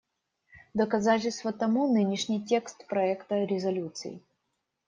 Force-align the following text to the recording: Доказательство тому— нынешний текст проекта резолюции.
Доказательство 0.73 1.53
тому— 1.53 1.93
нынешний 1.93 2.41
текст 2.43 2.87
проекта 2.87 3.45
резолюции. 3.45 4.19